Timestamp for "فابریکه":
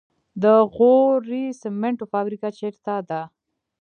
2.13-2.49